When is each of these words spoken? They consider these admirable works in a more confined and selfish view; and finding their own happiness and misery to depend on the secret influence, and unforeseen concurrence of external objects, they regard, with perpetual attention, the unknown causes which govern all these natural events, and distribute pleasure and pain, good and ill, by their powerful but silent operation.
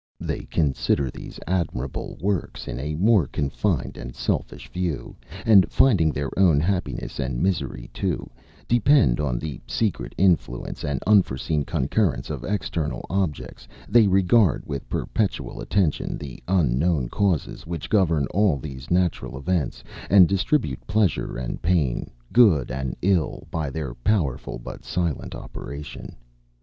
They 0.19 0.45
consider 0.45 1.11
these 1.11 1.39
admirable 1.45 2.17
works 2.19 2.67
in 2.67 2.79
a 2.79 2.95
more 2.95 3.27
confined 3.27 3.97
and 3.97 4.15
selfish 4.15 4.67
view; 4.67 5.15
and 5.45 5.71
finding 5.71 6.11
their 6.11 6.31
own 6.39 6.59
happiness 6.59 7.19
and 7.19 7.39
misery 7.39 7.87
to 7.93 8.27
depend 8.67 9.19
on 9.19 9.37
the 9.37 9.61
secret 9.67 10.15
influence, 10.17 10.83
and 10.83 11.03
unforeseen 11.05 11.65
concurrence 11.65 12.31
of 12.31 12.43
external 12.43 13.05
objects, 13.11 13.67
they 13.87 14.07
regard, 14.07 14.65
with 14.65 14.89
perpetual 14.89 15.61
attention, 15.61 16.17
the 16.17 16.41
unknown 16.47 17.07
causes 17.07 17.67
which 17.67 17.87
govern 17.87 18.25
all 18.33 18.57
these 18.57 18.89
natural 18.89 19.37
events, 19.37 19.83
and 20.09 20.27
distribute 20.27 20.79
pleasure 20.87 21.37
and 21.37 21.61
pain, 21.61 22.09
good 22.33 22.71
and 22.71 22.95
ill, 23.03 23.45
by 23.51 23.69
their 23.69 23.93
powerful 23.93 24.57
but 24.57 24.83
silent 24.83 25.35
operation. 25.35 26.15